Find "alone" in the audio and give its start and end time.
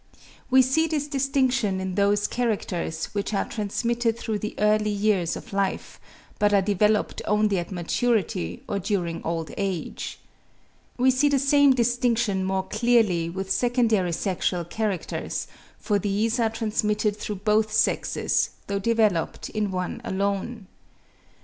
20.03-20.65